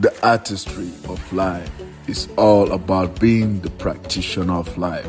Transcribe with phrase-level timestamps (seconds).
[0.00, 1.70] The artistry of life
[2.06, 5.06] is all about being the practitioner of life.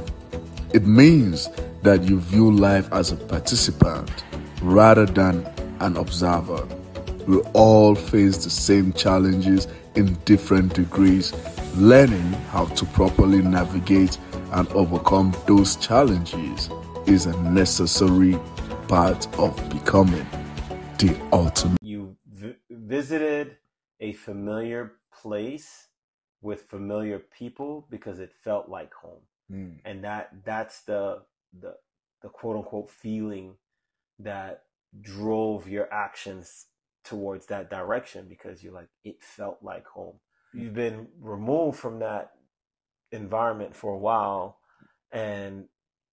[0.73, 1.47] It means
[1.81, 4.11] that you view life as a participant
[4.61, 5.47] rather than
[5.79, 6.67] an observer.
[7.25, 9.65] We all face the same challenges
[9.95, 11.33] in different degrees.
[11.77, 14.17] Learning how to properly navigate
[14.51, 16.69] and overcome those challenges
[17.05, 18.37] is a necessary
[18.89, 20.27] part of becoming
[20.97, 21.77] the ultimate.
[21.81, 23.55] You v- visited
[24.01, 25.87] a familiar place
[26.41, 29.21] with familiar people because it felt like home.
[29.51, 29.77] Mm.
[29.85, 31.21] And that that's the
[31.57, 31.75] the
[32.21, 33.55] the quote unquote feeling
[34.19, 34.63] that
[35.01, 36.67] drove your actions
[37.03, 40.15] towards that direction because you're like it felt like home.
[40.53, 42.31] You've been removed from that
[43.11, 44.57] environment for a while
[45.11, 45.65] and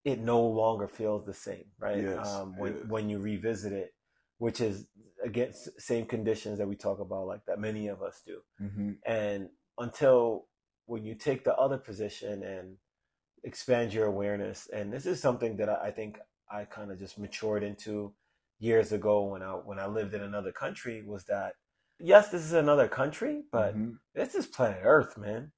[0.04, 2.02] it no longer feels the same, right?
[2.02, 2.84] Yes, um, when yes.
[2.88, 3.94] when you revisit it,
[4.38, 4.86] which is
[5.24, 8.40] against same conditions that we talk about, like that many of us do.
[8.58, 10.46] hmm And until
[10.86, 12.76] when you take the other position and
[13.44, 16.18] expand your awareness, and this is something that I, I think
[16.50, 18.14] I kind of just matured into
[18.58, 21.54] years ago when I when I lived in another country, was that
[22.00, 23.98] yes, this is another country, but Mhm.
[24.14, 25.52] this is planet Earth, man.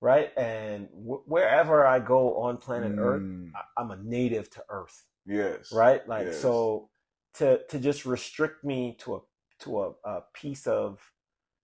[0.00, 3.50] Right, and w- wherever I go on planet Earth, Mm.
[3.56, 5.72] I- I'm a native to Earth Yes.
[5.72, 6.40] right like Yes.
[6.40, 6.88] so
[7.38, 9.20] to to just restrict me to a
[9.60, 11.00] to a, a piece of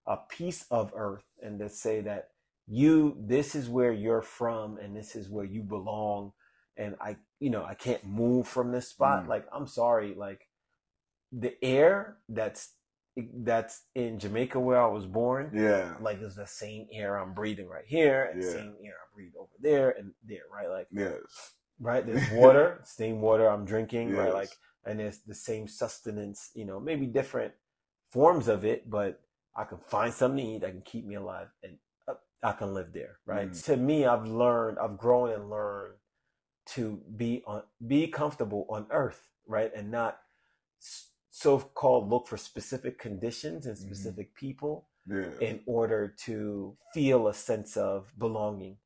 [0.07, 2.29] a piece of earth and to say that
[2.67, 6.33] you this is where you're from and this is where you belong
[6.77, 9.29] and i you know i can't move from this spot Mm.
[9.29, 10.49] like i'm sorry like
[11.33, 12.75] the air that's
[13.45, 15.95] that's in jamaica where i was born Yeah.
[16.01, 18.53] like it's the same air i'm breathing right here and the Yeah.
[18.53, 21.55] same air i breathe over there and there right like Yes.
[21.81, 22.07] right?
[22.07, 24.33] There's water, same water I'm drinking, right?
[24.33, 24.53] Like,
[24.87, 27.53] and it's the same sustenance, you know, maybe different
[28.11, 29.21] forms of it, but
[29.57, 31.79] I can find something to eat that can keep me alive, and
[32.43, 33.51] I can live there, right?
[33.51, 33.65] Mm.
[33.65, 35.95] To me, I've learned, I've grown and learned
[36.67, 40.21] to be on, be comfortable on Earth, right, and not
[41.31, 43.81] so-called look for specific conditions and Mhm.
[43.81, 45.31] specific people Yeah.
[45.41, 48.79] in order to feel a sense of belonging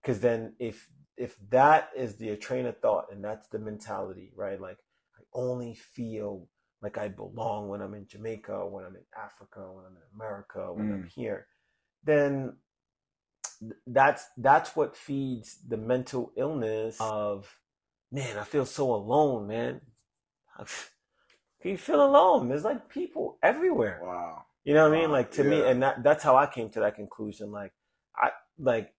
[0.00, 4.60] because then if if that is the train of thought and that's the mentality right
[4.60, 4.78] like
[5.34, 6.48] only feel
[6.82, 10.72] like i belong when i'm in jamaica when i'm in africa when i'm in america
[10.72, 11.08] when i'm Mm.
[11.14, 11.46] here
[12.04, 12.56] then
[13.86, 17.58] that's that's what feeds the mental illness of
[18.12, 19.80] man i feel so alone man
[21.64, 24.44] you feel alone there's like people everywhere Wow.
[24.64, 25.10] you know what I mean?
[25.10, 27.50] Like to me, and that that's how I came to that conclusion.
[27.50, 27.72] Like
[28.16, 28.94] I like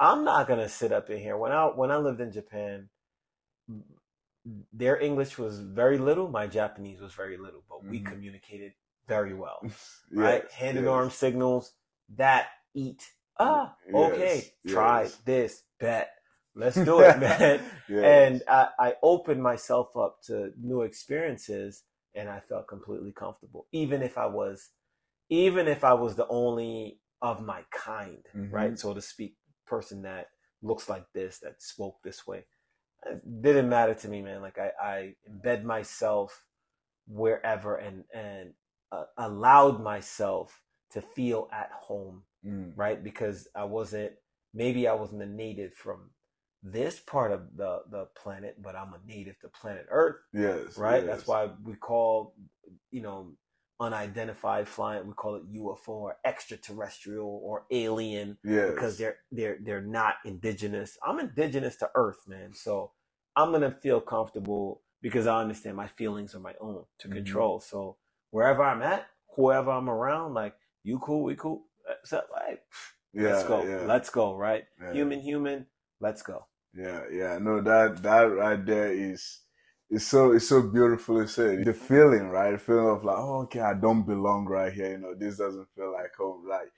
[0.00, 1.36] I'm not gonna sit up in here.
[1.36, 2.88] When I when I lived in Japan,
[4.72, 8.06] their English was very little, my Japanese was very little, but we Mhm.
[8.06, 8.72] communicated
[9.08, 9.60] very well.
[10.12, 10.42] Right?
[10.42, 10.92] Yes, Hand and yes.
[10.92, 11.72] arm signals,
[12.16, 13.02] that eat.
[13.38, 14.52] Ah, Yes, okay.
[14.66, 16.10] Try this, bet.
[16.54, 17.60] Let's do it, man.
[17.88, 21.82] And I, I opened myself up to new experiences
[22.14, 23.66] and I felt completely comfortable.
[23.72, 24.70] Even if I was
[25.30, 28.52] even if I was the only of my kind, Mhm.
[28.52, 30.28] right, so to speak, person that
[30.62, 32.44] looks like this, that spoke this way.
[33.06, 34.42] It didn't matter to me, man.
[34.42, 36.44] Like I, I embed myself
[37.08, 38.52] wherever and and
[38.92, 42.72] uh, allowed myself to feel at home Mm.
[42.76, 43.02] right?
[43.02, 44.12] Because I wasn't
[44.54, 46.10] maybe I wasn't a native from
[46.62, 50.78] this part of the the planet, but I'm a native to planet Earth, Yes.
[50.78, 51.04] right?
[51.04, 51.06] yes.
[51.06, 52.34] That's why we call
[52.90, 53.32] you know
[53.84, 58.70] unidentified flying we call it UFO or extraterrestrial or alien Yes.
[58.70, 60.98] because they're they're they're not indigenous.
[61.06, 62.54] I'm indigenous to Earth, man.
[62.54, 62.92] So
[63.36, 67.12] I'm gonna feel comfortable because I understand my feelings are my own to Mhm.
[67.12, 67.60] control.
[67.60, 67.96] So
[68.30, 69.06] wherever I'm at,
[69.36, 71.66] whoever I'm around, like you cool, we cool.
[72.04, 72.62] So like
[73.12, 73.62] yeah, let's go.
[73.64, 73.84] Yeah.
[73.86, 74.64] Let's go, right?
[74.80, 74.92] yeah.
[74.92, 75.66] Human, human,
[76.00, 76.46] let's go.
[76.74, 77.38] Yeah, yeah.
[77.38, 79.40] No, that that right there is
[79.94, 81.64] it's so it's so beautifully said.
[81.64, 82.52] The feeling, right?
[82.52, 84.90] The feeling of like, oh, okay, I don't belong right here.
[84.92, 86.46] You know, this doesn't feel like home.
[86.48, 86.70] Like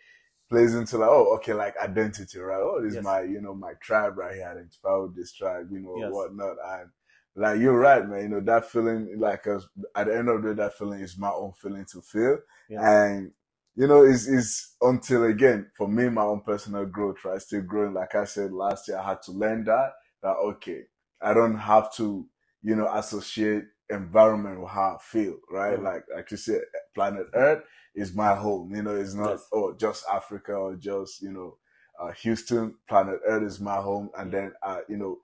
[0.48, 2.60] plays into like, oh, okay, like identity, right?
[2.60, 4.46] Oh, this is my, you know, my tribe right here.
[4.46, 6.12] I identify with this tribe, you know, Yes.
[6.12, 6.56] whatnot.
[6.64, 6.90] And
[7.34, 8.22] like you're right, man.
[8.22, 9.60] You know, that feeling, like uh,
[9.94, 12.38] at the end of the day, that feeling is my own feeling to feel.
[12.68, 12.82] Yes.
[12.84, 13.32] And
[13.78, 17.40] you know, it's, it's until again, for me, my own personal growth, right?
[17.42, 17.92] Still growing.
[17.92, 19.92] Like I said last year, I had to learn that,
[20.22, 20.84] that, okay,
[21.20, 22.26] I don't have to,
[22.66, 25.78] you know, associate environment with how I feel, right?
[25.78, 25.84] Mm.
[25.84, 26.62] Like, like you said,
[26.96, 27.62] planet Earth
[27.94, 28.74] is my home.
[28.74, 29.48] You know, it's not, Yes.
[29.52, 31.58] oh, just Africa or just, you know,
[32.02, 34.10] uh, Houston, planet Earth is my home.
[34.18, 35.18] And then, uh, you know,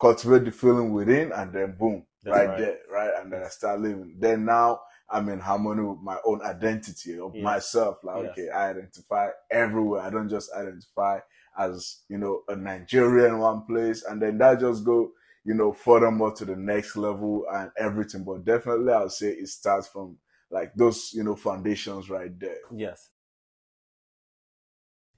[0.00, 2.58] cultivate the feeling within and then boom, right, right.
[2.58, 3.12] there, right?
[3.22, 4.16] And then I start living.
[4.18, 7.44] Then now I'm in harmony with my own identity of Yes.
[7.44, 7.98] myself.
[8.02, 8.30] Like, Yes.
[8.32, 10.02] okay, I identify everywhere.
[10.02, 11.20] I don't just identify
[11.56, 14.02] as, you know, a Nigerian one place.
[14.02, 15.12] And then that just go,
[15.44, 18.24] you know, furthermore to the next level and everything.
[18.24, 20.18] But definitely I'll say it starts from
[20.50, 22.58] like those, you know, foundations right there.
[22.74, 23.10] Yes.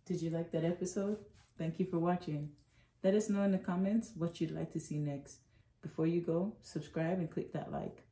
[0.07, 1.19] Did you like that episode?
[1.59, 2.51] Thank you for watching.
[3.03, 5.39] Let us know in the comments what you'd like to see next.
[5.81, 8.05] Before you go, subscribe and click that like.